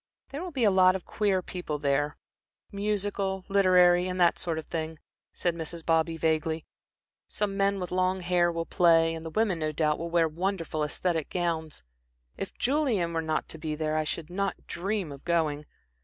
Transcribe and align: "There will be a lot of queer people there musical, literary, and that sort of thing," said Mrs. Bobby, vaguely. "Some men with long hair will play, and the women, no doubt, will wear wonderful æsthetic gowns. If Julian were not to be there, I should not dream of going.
"There 0.29 0.41
will 0.41 0.49
be 0.49 0.63
a 0.63 0.71
lot 0.71 0.95
of 0.95 1.05
queer 1.05 1.43
people 1.43 1.77
there 1.77 2.17
musical, 2.71 3.45
literary, 3.49 4.07
and 4.07 4.19
that 4.19 4.39
sort 4.39 4.57
of 4.57 4.65
thing," 4.65 4.97
said 5.31 5.53
Mrs. 5.53 5.85
Bobby, 5.85 6.17
vaguely. 6.17 6.65
"Some 7.27 7.55
men 7.55 7.79
with 7.79 7.91
long 7.91 8.21
hair 8.21 8.51
will 8.51 8.65
play, 8.65 9.13
and 9.13 9.23
the 9.23 9.29
women, 9.29 9.59
no 9.59 9.71
doubt, 9.71 9.99
will 9.99 10.09
wear 10.09 10.27
wonderful 10.27 10.79
æsthetic 10.81 11.29
gowns. 11.29 11.83
If 12.35 12.57
Julian 12.57 13.13
were 13.13 13.21
not 13.21 13.47
to 13.49 13.59
be 13.59 13.75
there, 13.75 13.95
I 13.95 14.03
should 14.03 14.31
not 14.31 14.65
dream 14.65 15.11
of 15.11 15.23
going. 15.23 15.67